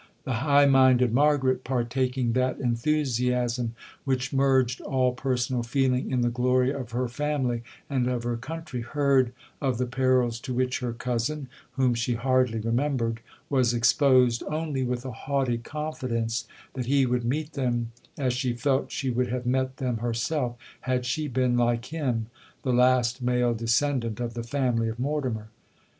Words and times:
The 0.23 0.33
high 0.41 0.65
minded 0.65 1.13
Margaret, 1.13 1.63
partaking 1.63 2.33
that 2.33 2.57
enthusiasm 2.57 3.75
which 4.03 4.33
merged 4.33 4.81
all 4.81 5.13
personal 5.13 5.61
feeling 5.61 6.09
in 6.09 6.21
the 6.21 6.31
glory 6.31 6.71
of 6.73 6.89
her 6.89 7.07
family 7.07 7.61
and 7.87 8.07
of 8.07 8.23
her 8.23 8.35
country, 8.35 8.81
heard 8.81 9.31
of 9.61 9.77
the 9.77 9.85
perils 9.85 10.39
to 10.39 10.55
which 10.55 10.79
her 10.79 10.91
cousin 10.93 11.49
(whom 11.73 11.93
she 11.93 12.15
hardly 12.15 12.57
remembered) 12.59 13.21
was 13.47 13.75
exposed, 13.75 14.41
only 14.49 14.81
with 14.81 15.05
a 15.05 15.11
haughty 15.11 15.59
confidence 15.59 16.47
that 16.73 16.87
he 16.87 17.05
would 17.05 17.23
meet 17.23 17.53
them 17.53 17.91
as 18.17 18.33
she 18.33 18.53
felt 18.53 18.91
she 18.91 19.11
would 19.11 19.27
have 19.27 19.45
met 19.45 19.77
them 19.77 19.97
herself, 19.97 20.57
had 20.79 21.05
she 21.05 21.27
been, 21.27 21.55
like 21.55 21.85
him, 21.93 22.25
the 22.63 22.73
last 22.73 23.21
male 23.21 23.53
descendant 23.53 24.19
of 24.19 24.33
the 24.33 24.41
family 24.41 24.89
of 24.89 24.97
Mortimer. 24.99 25.49